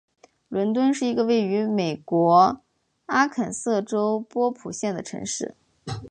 [0.47, 2.61] 伦敦是一个位于美国
[3.05, 5.53] 阿肯色州波普县的城市。